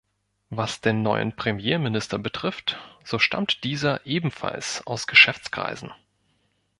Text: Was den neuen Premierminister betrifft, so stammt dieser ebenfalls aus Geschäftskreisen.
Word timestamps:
Was 0.49 0.81
den 0.81 1.03
neuen 1.03 1.35
Premierminister 1.35 2.17
betrifft, 2.17 2.75
so 3.03 3.19
stammt 3.19 3.63
dieser 3.63 4.03
ebenfalls 4.03 4.81
aus 4.87 5.05
Geschäftskreisen. 5.05 5.91